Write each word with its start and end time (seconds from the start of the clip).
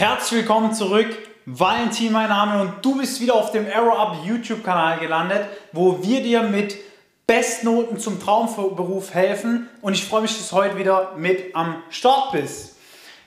Herzlich 0.00 0.40
willkommen 0.40 0.72
zurück. 0.72 1.08
Valentin 1.44 2.10
mein 2.10 2.30
Name 2.30 2.62
und 2.62 2.82
du 2.82 2.96
bist 2.96 3.20
wieder 3.20 3.34
auf 3.34 3.52
dem 3.52 3.66
Arrow 3.70 3.98
Up 3.98 4.16
YouTube 4.24 4.64
Kanal 4.64 4.98
gelandet, 4.98 5.44
wo 5.72 6.02
wir 6.02 6.22
dir 6.22 6.42
mit 6.42 6.74
Bestnoten 7.26 7.98
zum 7.98 8.18
Traumberuf 8.18 9.12
helfen 9.12 9.68
und 9.82 9.92
ich 9.92 10.06
freue 10.06 10.22
mich, 10.22 10.38
dass 10.38 10.48
du 10.48 10.56
heute 10.56 10.78
wieder 10.78 11.12
mit 11.18 11.54
am 11.54 11.82
Start 11.90 12.32
bist. 12.32 12.78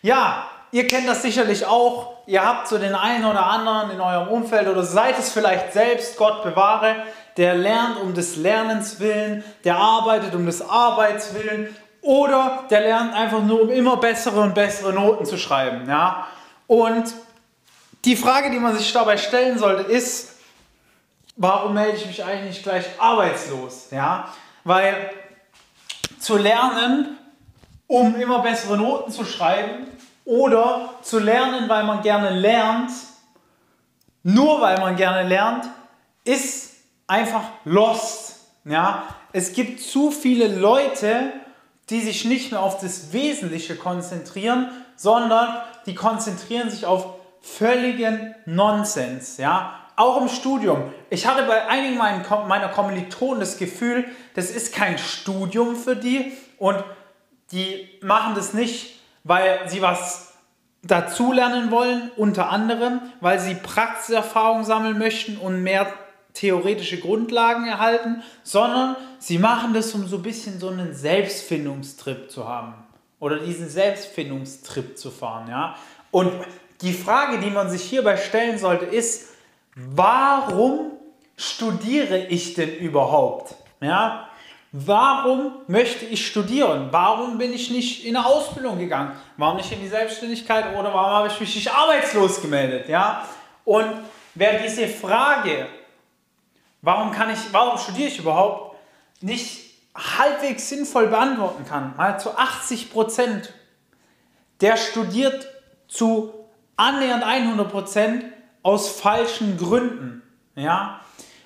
Ja, 0.01 0.47
ihr 0.71 0.87
kennt 0.87 1.07
das 1.07 1.21
sicherlich 1.21 1.63
auch. 1.67 2.13
Ihr 2.25 2.43
habt 2.43 2.67
so 2.67 2.79
den 2.79 2.95
einen 2.95 3.25
oder 3.25 3.45
anderen 3.45 3.91
in 3.91 4.01
eurem 4.01 4.29
Umfeld 4.29 4.67
oder 4.67 4.81
seid 4.81 5.19
es 5.19 5.31
vielleicht 5.31 5.73
selbst, 5.73 6.17
Gott 6.17 6.41
bewahre, 6.41 6.95
der 7.37 7.53
lernt 7.53 8.01
um 8.01 8.15
des 8.15 8.35
Lernens 8.35 8.99
willen, 8.99 9.43
der 9.63 9.75
arbeitet 9.75 10.33
um 10.33 10.47
des 10.47 10.67
Arbeits 10.67 11.35
willen 11.35 11.75
oder 12.01 12.63
der 12.71 12.81
lernt 12.81 13.13
einfach 13.13 13.43
nur 13.43 13.61
um 13.61 13.69
immer 13.69 13.97
bessere 13.97 14.39
und 14.39 14.55
bessere 14.55 14.91
Noten 14.91 15.25
zu 15.25 15.37
schreiben. 15.37 15.87
Ja? 15.87 16.25
Und 16.73 17.13
die 18.03 18.15
Frage, 18.15 18.49
die 18.49 18.57
man 18.57 18.75
sich 18.75 18.91
dabei 18.91 19.15
stellen 19.17 19.59
sollte, 19.59 19.83
ist, 19.83 20.29
warum 21.35 21.75
melde 21.75 21.97
ich 21.97 22.07
mich 22.07 22.23
eigentlich 22.23 22.55
nicht 22.55 22.63
gleich 22.63 22.85
arbeitslos? 22.97 23.89
Ja? 23.91 24.33
Weil 24.63 25.11
zu 26.17 26.35
lernen, 26.35 27.15
um 27.85 28.19
immer 28.19 28.39
bessere 28.39 28.75
Noten 28.75 29.11
zu 29.11 29.23
schreiben 29.23 29.85
oder 30.25 30.95
zu 31.03 31.19
lernen, 31.19 31.69
weil 31.69 31.83
man 31.83 32.01
gerne 32.01 32.31
lernt, 32.31 32.89
nur 34.23 34.59
weil 34.59 34.79
man 34.79 34.95
gerne 34.95 35.29
lernt, 35.29 35.65
ist 36.23 36.71
einfach 37.05 37.43
lost. 37.65 38.47
Ja? 38.65 39.03
Es 39.31 39.53
gibt 39.53 39.79
zu 39.79 40.09
viele 40.09 40.47
Leute, 40.47 41.33
die 41.91 42.01
sich 42.01 42.25
nicht 42.25 42.49
mehr 42.49 42.63
auf 42.63 42.79
das 42.79 43.13
Wesentliche 43.13 43.75
konzentrieren, 43.75 44.71
sondern 45.03 45.57
die 45.85 45.95
konzentrieren 45.95 46.69
sich 46.69 46.85
auf 46.85 47.15
völligen 47.41 48.33
Nonsens. 48.45 49.35
Ja? 49.35 49.81
Auch 49.97 50.21
im 50.21 50.29
Studium. 50.29 50.93
Ich 51.09 51.27
hatte 51.27 51.43
bei 51.43 51.67
einigen 51.67 51.97
meiner 51.97 52.69
Kommilitonen 52.69 53.41
das 53.41 53.57
Gefühl, 53.57 54.05
das 54.33 54.49
ist 54.49 54.73
kein 54.73 54.97
Studium 54.97 55.75
für 55.75 55.97
die 55.97 56.31
und 56.57 56.81
die 57.51 57.89
machen 58.01 58.33
das 58.33 58.53
nicht, 58.53 59.01
weil 59.25 59.67
sie 59.67 59.81
was 59.81 60.35
dazulernen 60.83 61.69
wollen, 61.69 62.09
unter 62.15 62.49
anderem, 62.49 63.01
weil 63.19 63.39
sie 63.39 63.55
Praxiserfahrung 63.55 64.63
sammeln 64.63 64.97
möchten 64.97 65.37
und 65.37 65.63
mehr 65.63 65.87
theoretische 66.33 66.99
Grundlagen 66.99 67.67
erhalten, 67.67 68.23
sondern 68.43 68.95
sie 69.19 69.37
machen 69.37 69.73
das, 69.73 69.93
um 69.93 70.07
so 70.07 70.15
ein 70.15 70.23
bisschen 70.23 70.61
so 70.61 70.69
einen 70.69 70.95
Selbstfindungstrip 70.95 72.31
zu 72.31 72.47
haben 72.47 72.75
oder 73.23 73.39
diesen 73.39 73.69
Selbstfindungstrip 73.69 74.97
zu 74.97 75.09
fahren. 75.09 75.47
Ja? 75.49 75.77
Und 76.11 76.29
die 76.81 76.91
Frage, 76.91 77.39
die 77.39 77.49
man 77.49 77.69
sich 77.69 77.81
hierbei 77.83 78.17
stellen 78.17 78.57
sollte, 78.57 78.83
ist, 78.83 79.29
warum 79.75 80.91
studiere 81.37 82.17
ich 82.17 82.53
denn 82.53 82.75
überhaupt? 82.75 83.55
Ja? 83.79 84.27
Warum 84.73 85.53
möchte 85.67 86.03
ich 86.03 86.27
studieren? 86.27 86.89
Warum 86.91 87.37
bin 87.37 87.53
ich 87.53 87.71
nicht 87.71 88.03
in 88.03 88.17
eine 88.17 88.25
Ausbildung 88.25 88.77
gegangen? 88.77 89.13
Warum 89.37 89.55
nicht 89.55 89.71
in 89.71 89.79
die 89.79 89.87
Selbstständigkeit 89.87 90.75
oder 90.77 90.93
warum 90.93 91.13
habe 91.13 91.27
ich 91.29 91.39
mich 91.39 91.55
nicht 91.55 91.73
arbeitslos 91.73 92.41
gemeldet? 92.41 92.89
Ja? 92.89 93.25
Und 93.63 93.87
wer 94.35 94.59
diese 94.59 94.85
Frage, 94.89 95.67
warum 96.81 97.13
kann 97.13 97.29
ich, 97.29 97.39
warum 97.53 97.77
studiere 97.77 98.09
ich 98.09 98.19
überhaupt, 98.19 98.75
nicht 99.21 99.62
halbwegs 99.95 100.69
sinnvoll 100.69 101.07
beantworten 101.07 101.65
kann, 101.65 101.93
mal 101.97 102.19
zu 102.19 102.37
80 102.37 102.91
Prozent, 102.91 103.53
der 104.61 104.77
studiert 104.77 105.47
zu 105.87 106.33
annähernd 106.75 107.23
100 107.23 107.71
Prozent 107.71 108.25
aus 108.63 108.89
falschen 108.89 109.57
Gründen. 109.57 110.23
Ja? 110.55 111.01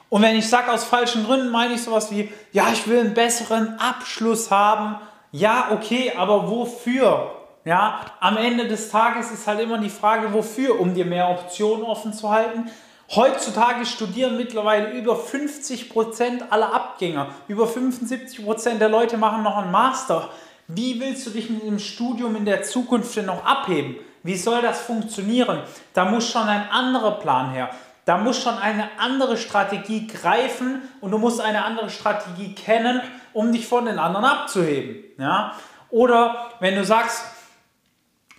Und 0.09 0.22
wenn 0.22 0.38
ich 0.38 0.48
sage 0.48 0.72
aus 0.72 0.86
falschen 0.86 1.26
Gründen, 1.26 1.50
meine 1.50 1.73
ich 1.73 1.84
sowas 1.84 2.12
wie, 2.12 2.31
ja, 2.54 2.70
ich 2.72 2.88
will 2.88 2.99
einen 2.99 3.14
besseren 3.14 3.77
Abschluss 3.80 4.49
haben. 4.52 4.95
Ja, 5.32 5.70
okay, 5.72 6.14
aber 6.16 6.49
wofür? 6.49 7.33
Ja, 7.66 7.99
am 8.22 8.38
Ende 8.38 8.67
des 8.67 8.89
Tages 8.89 9.32
ist 9.32 9.45
halt 9.45 9.60
immer 9.60 9.77
die 9.77 9.89
Frage, 9.89 10.32
wofür, 10.32 10.80
um 10.80 10.93
dir 10.93 11.04
mehr 11.04 11.30
Optionen 11.30 11.83
offen 11.83 12.14
zu 12.14 12.30
halten, 12.30 12.72
Heutzutage 13.16 13.86
studieren 13.86 14.36
mittlerweile 14.36 14.92
über 14.92 15.16
50% 15.16 16.50
aller 16.50 16.73
Abgänger, 16.73 17.30
über 17.48 17.66
75% 17.66 18.80
der 18.80 18.90
Leute 18.90 19.18
machen 19.18 19.44
noch 19.44 19.58
einen 19.58 19.72
Master. 19.72 20.30
Wie 20.68 21.00
willst 21.00 21.26
du 21.26 21.30
dich 21.30 21.50
mit 21.50 21.64
dem 21.64 21.80
Studium 21.80 22.36
in 22.36 22.44
der 22.44 22.64
Zukunft 22.64 23.16
denn 23.16 23.28
noch 23.28 23.46
abheben? 23.46 23.96
Wie 24.23 24.36
soll 24.36 24.62
das 24.62 24.82
funktionieren? 24.82 25.62
Da 25.94 26.04
muss 26.04 26.30
schon 26.30 26.50
ein 26.50 26.70
anderer 26.70 27.12
Plan 27.12 27.52
her. 27.52 27.70
Da 28.04 28.17
muss 28.17 28.42
schon 28.42 28.58
eine 28.58 28.90
andere 29.00 29.38
Strategie 29.38 30.08
greifen 30.08 30.82
und 31.00 31.12
du 31.12 31.17
musst 31.17 31.40
eine 31.40 31.64
andere 31.64 31.90
Strategie 31.90 32.54
kennen, 32.56 33.02
um 33.32 33.54
dich 33.54 33.66
von 33.66 33.86
den 33.86 34.00
anderen 34.00 34.26
abzuheben. 34.26 35.04
Ja? 35.17 35.54
Oder 35.90 36.52
wenn 36.60 36.76
du 36.76 36.84
sagst, 36.84 37.23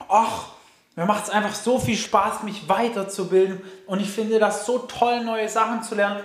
ach, 0.08 0.48
mir 0.98 1.06
macht 1.06 1.26
es 1.26 1.30
einfach 1.30 1.54
so 1.54 1.78
viel 1.78 1.96
Spaß, 1.96 2.42
mich 2.42 2.68
weiterzubilden 2.68 3.62
und 3.86 4.00
ich 4.00 4.10
finde 4.10 4.40
das 4.40 4.66
so 4.66 4.78
toll, 4.78 5.22
neue 5.22 5.48
Sachen 5.48 5.84
zu 5.84 5.94
lernen. 5.94 6.24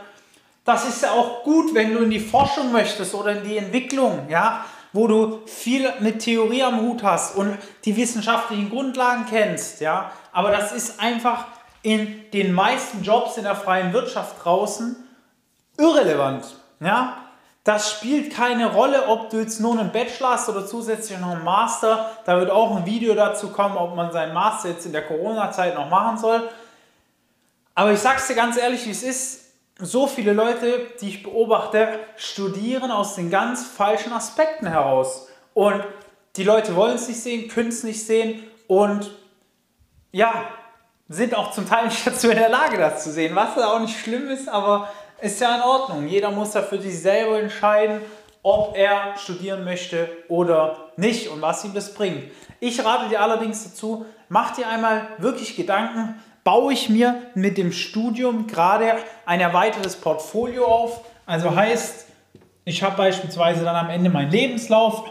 Das 0.66 0.89
ist 0.89 1.03
ja 1.03 1.11
auch 1.11 1.44
gut, 1.44 1.75
wenn 1.75 1.94
du 1.94 2.00
in 2.00 2.09
die 2.09 2.19
Forschung 2.19 2.72
möchtest 2.72 3.13
oder 3.13 3.34
in 3.34 3.44
die 3.44 3.57
Entwicklung, 3.57 4.25
ja, 4.29 4.66
wo 4.91 5.06
du 5.06 5.41
viel 5.45 5.88
mit 6.00 6.23
Theorie 6.23 6.63
am 6.63 6.81
Hut 6.81 7.03
hast 7.03 7.35
und 7.35 7.56
die 7.85 7.95
wissenschaftlichen 7.95 8.72
Grundlagen 8.72 9.28
kennst, 9.29 9.79
ja. 9.79 10.11
Aber 10.31 10.50
das 10.50 10.72
ist 10.72 11.00
einfach 11.00 11.45
in 11.84 12.31
den 12.31 12.51
meisten 12.51 13.03
Jobs 13.03 13.38
in 13.38 13.44
der 13.44 13.55
freien 13.55 13.94
Wirtschaft 13.94 14.44
draußen 14.44 14.95
irrelevant, 15.78 16.45
ja. 16.79 17.22
Das 17.63 17.91
spielt 17.91 18.34
keine 18.34 18.74
Rolle, 18.74 19.07
ob 19.07 19.29
du 19.29 19.38
jetzt 19.38 19.62
nur 19.62 19.79
einen 19.79 19.91
Bachelor 19.91 20.31
hast 20.31 20.50
oder 20.50 20.66
zusätzlich 20.66 21.18
noch 21.19 21.31
einen 21.31 21.46
Master. 21.46 22.09
Da 22.25 22.38
wird 22.38 22.50
auch 22.50 22.75
ein 22.75 22.85
Video 22.85 23.16
dazu 23.16 23.50
kommen, 23.50 23.78
ob 23.78 23.96
man 23.96 24.12
seinen 24.12 24.34
Master 24.34 24.69
jetzt 24.69 24.85
in 24.85 24.91
der 24.91 25.07
Corona-Zeit 25.07 25.75
noch 25.75 25.90
machen 25.90 26.18
soll. 26.18 26.50
Aber 27.73 27.91
ich 27.94 28.00
sag's 28.00 28.28
dir 28.28 28.35
ganz 28.35 28.57
ehrlich, 28.57 28.85
wie 28.85 28.91
es 28.91 29.03
ist. 29.03 29.44
So 29.79 30.07
viele 30.07 30.34
Leute, 30.34 30.88
die 31.02 31.09
ich 31.09 31.23
beobachte, 31.23 32.00
studieren 32.18 32.91
aus 32.91 33.16
den 33.16 33.31
ganz 33.31 33.66
falschen 33.66 34.12
Aspekten 34.12 34.68
heraus. 34.68 35.29
Und 35.53 35.84
die 36.35 36.44
Leute 36.44 36.75
wollen 36.75 36.96
es 36.96 37.07
nicht 37.07 37.22
sehen, 37.22 37.47
können 37.47 37.69
es 37.69 37.84
nicht 37.84 38.06
sehen 38.06 38.44
und 38.68 39.12
ja, 40.12 40.46
sind 41.09 41.35
auch 41.35 41.52
zum 41.52 41.68
Teil 41.68 41.85
nicht 41.85 42.06
dazu 42.07 42.29
in 42.29 42.38
der 42.38 42.50
Lage, 42.50 42.78
das 42.78 43.03
zu 43.03 43.12
sehen, 43.12 43.35
was 43.35 43.57
auch 43.57 43.79
nicht 43.79 44.00
schlimm 44.00 44.29
ist, 44.29 44.50
aber 44.50 44.90
ist 45.23 45.39
ja 45.39 45.56
in 45.56 45.61
Ordnung. 45.61 46.07
Jeder 46.07 46.31
muss 46.31 46.53
ja 46.53 46.61
für 46.61 46.79
sich 46.81 47.00
selber 47.00 47.39
entscheiden, 47.39 48.01
ob 48.44 48.75
er 48.75 49.16
studieren 49.17 49.63
möchte 49.63 50.09
oder 50.28 50.91
nicht 50.97 51.29
und 51.29 51.41
was 51.41 51.63
ihm 51.63 51.73
das 51.73 51.94
bringt. 51.94 52.23
Ich 52.59 52.84
rate 52.84 53.07
dir 53.07 53.22
allerdings 53.22 53.63
dazu, 53.63 54.06
mach 54.28 54.51
dir 54.53 54.67
einmal 54.67 55.07
wirklich 55.19 55.56
Gedanken, 55.56 56.22
baue 56.44 56.73
ich 56.73 56.89
mir 56.89 57.22
mit 57.35 57.57
dem 57.57 57.72
Studium 57.72 58.47
gerade 58.47 58.95
ein 59.25 59.39
erweitertes 59.39 59.95
Portfolio 59.95 60.66
auf. 60.66 61.06
Also 61.25 61.55
heißt, 61.55 62.07
ich 62.66 62.84
habe 62.84 62.97
beispielsweise 62.97 63.63
dann 63.63 63.78
am 63.78 63.90
Ende 63.90 64.09
meinen 64.09 64.31
Lebenslauf, 64.31 65.05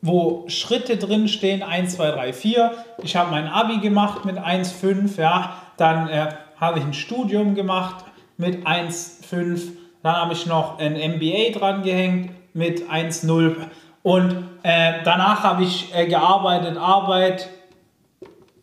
wo 0.00 0.44
Schritte 0.48 0.96
drin 0.96 1.28
stehen, 1.28 1.62
1, 1.62 1.96
2, 1.96 2.10
3, 2.12 2.32
4. 2.32 2.84
Ich 3.02 3.14
habe 3.14 3.30
mein 3.30 3.46
Abi 3.46 3.80
gemacht 3.80 4.24
mit 4.24 4.38
1,5, 4.38 5.20
ja, 5.20 5.60
dann 5.76 6.08
äh, 6.08 6.28
habe 6.58 6.78
ich 6.78 6.84
ein 6.86 6.94
Studium 6.94 7.54
gemacht 7.54 8.06
mit 8.38 8.66
1,5. 8.66 9.72
Dann 10.02 10.16
habe 10.16 10.32
ich 10.32 10.46
noch 10.46 10.78
ein 10.78 10.94
MBA 10.94 11.58
dran 11.58 11.82
gehängt 11.82 12.30
mit 12.54 12.88
1,0. 12.88 13.56
Und 14.02 14.48
äh, 14.62 15.02
danach 15.04 15.42
habe 15.42 15.64
ich 15.64 15.94
äh, 15.94 16.06
gearbeitet, 16.06 16.78
Arbeit, 16.78 17.48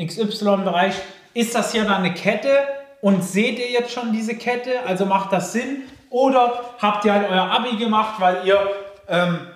XY-Bereich. 0.00 0.94
Ist 1.34 1.54
das 1.54 1.72
hier 1.72 1.84
dann 1.84 2.04
eine 2.04 2.14
Kette? 2.14 2.50
Und 3.00 3.24
seht 3.24 3.58
ihr 3.58 3.70
jetzt 3.70 3.92
schon 3.92 4.12
diese 4.12 4.36
Kette? 4.36 4.84
Also 4.86 5.06
macht 5.06 5.32
das 5.32 5.52
Sinn? 5.52 5.82
Oder 6.10 6.60
habt 6.80 7.04
ihr 7.04 7.12
halt 7.14 7.28
euer 7.28 7.50
Abi 7.50 7.76
gemacht, 7.76 8.14
weil 8.18 8.46
ihr 8.46 8.60
ähm, 9.08 9.48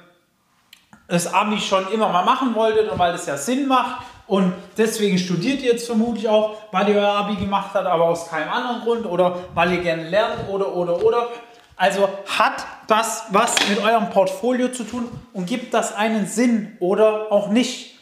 das 1.06 1.32
Abi 1.32 1.58
schon 1.58 1.86
immer 1.92 2.08
mal 2.08 2.24
machen 2.24 2.54
wolltet 2.54 2.90
und 2.90 2.98
weil 2.98 3.12
das 3.12 3.26
ja 3.26 3.36
Sinn 3.36 3.68
macht? 3.68 4.02
Und 4.26 4.52
deswegen 4.76 5.18
studiert 5.18 5.62
ihr 5.62 5.72
jetzt 5.72 5.86
vermutlich 5.86 6.28
auch, 6.28 6.56
weil 6.72 6.88
ihr 6.88 6.96
euer 6.96 7.08
Abi 7.08 7.36
gemacht 7.36 7.70
habt, 7.74 7.86
aber 7.86 8.04
aus 8.04 8.28
keinem 8.28 8.48
anderen 8.48 8.80
Grund 8.82 9.06
oder 9.06 9.44
weil 9.54 9.72
ihr 9.72 9.82
gerne 9.82 10.08
lernt 10.08 10.48
oder, 10.48 10.74
oder, 10.74 11.04
oder. 11.04 11.28
Also 11.76 12.08
hat 12.26 12.66
das 12.88 13.24
was 13.30 13.54
mit 13.68 13.78
eurem 13.82 14.10
Portfolio 14.10 14.68
zu 14.68 14.84
tun 14.84 15.08
und 15.32 15.46
gibt 15.46 15.74
das 15.74 15.94
einen 15.94 16.26
Sinn 16.26 16.76
oder 16.80 17.30
auch 17.30 17.48
nicht. 17.48 17.98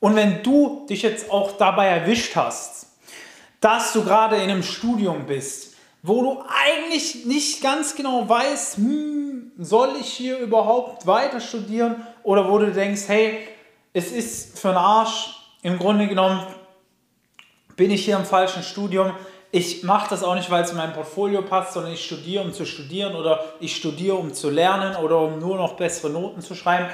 Und 0.00 0.16
wenn 0.16 0.42
du 0.42 0.86
dich 0.88 1.02
jetzt 1.02 1.30
auch 1.30 1.52
dabei 1.52 1.88
erwischt 1.88 2.36
hast, 2.36 2.86
dass 3.60 3.92
du 3.92 4.04
gerade 4.04 4.36
in 4.36 4.50
einem 4.50 4.62
Studium 4.62 5.26
bist, 5.26 5.74
wo 6.02 6.22
du 6.22 6.42
eigentlich 6.64 7.26
nicht 7.26 7.62
ganz 7.62 7.96
genau 7.96 8.28
weißt, 8.28 8.76
hm, 8.76 9.52
soll 9.58 9.90
ich 10.00 10.06
hier 10.06 10.38
überhaupt 10.38 11.06
weiter 11.06 11.40
studieren 11.40 12.06
oder 12.22 12.48
wo 12.50 12.58
du 12.58 12.72
denkst, 12.72 13.02
hey, 13.08 13.48
es 13.92 14.12
ist 14.12 14.58
für 14.58 14.68
einen 14.68 14.78
Arsch, 14.78 15.35
im 15.62 15.78
Grunde 15.78 16.06
genommen 16.06 16.40
bin 17.76 17.90
ich 17.90 18.04
hier 18.04 18.16
im 18.16 18.24
falschen 18.24 18.62
Studium. 18.62 19.12
Ich 19.52 19.82
mache 19.82 20.10
das 20.10 20.22
auch 20.22 20.34
nicht, 20.34 20.50
weil 20.50 20.64
es 20.64 20.70
in 20.70 20.76
mein 20.76 20.92
Portfolio 20.92 21.42
passt, 21.42 21.74
sondern 21.74 21.92
ich 21.92 22.04
studiere, 22.04 22.42
um 22.42 22.52
zu 22.52 22.66
studieren 22.66 23.14
oder 23.14 23.44
ich 23.60 23.76
studiere, 23.76 24.16
um 24.16 24.34
zu 24.34 24.50
lernen 24.50 24.96
oder 24.96 25.18
um 25.20 25.38
nur 25.38 25.56
noch 25.56 25.74
bessere 25.74 26.10
Noten 26.10 26.40
zu 26.40 26.54
schreiben. 26.54 26.88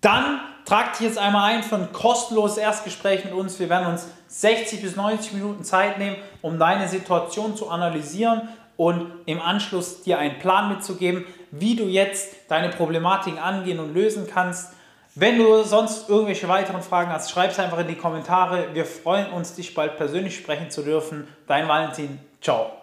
Dann 0.00 0.40
tragt 0.64 0.98
dich 0.98 1.06
jetzt 1.06 1.18
einmal 1.18 1.52
ein 1.52 1.62
für 1.62 1.76
ein 1.76 1.92
kostenloses 1.92 2.58
Erstgespräch 2.58 3.24
mit 3.24 3.34
uns. 3.34 3.58
Wir 3.58 3.68
werden 3.68 3.86
uns 3.86 4.06
60 4.28 4.82
bis 4.82 4.96
90 4.96 5.32
Minuten 5.32 5.64
Zeit 5.64 5.98
nehmen, 5.98 6.16
um 6.42 6.58
deine 6.58 6.88
Situation 6.88 7.56
zu 7.56 7.68
analysieren 7.68 8.48
und 8.76 9.12
im 9.26 9.42
Anschluss 9.42 10.02
dir 10.02 10.18
einen 10.18 10.38
Plan 10.38 10.70
mitzugeben, 10.70 11.26
wie 11.50 11.76
du 11.76 11.84
jetzt 11.84 12.34
deine 12.48 12.70
Problematiken 12.70 13.38
angehen 13.38 13.78
und 13.78 13.92
lösen 13.92 14.26
kannst. 14.32 14.72
Wenn 15.14 15.38
du 15.38 15.64
sonst 15.64 16.08
irgendwelche 16.08 16.48
weiteren 16.48 16.82
Fragen 16.82 17.10
hast, 17.10 17.30
schreib 17.30 17.50
es 17.50 17.58
einfach 17.58 17.78
in 17.78 17.88
die 17.88 17.96
Kommentare. 17.96 18.68
Wir 18.74 18.84
freuen 18.84 19.30
uns, 19.32 19.54
dich 19.54 19.74
bald 19.74 19.96
persönlich 19.96 20.36
sprechen 20.36 20.70
zu 20.70 20.82
dürfen. 20.82 21.26
Dein 21.48 21.66
Valentin. 21.66 22.20
Ciao. 22.40 22.79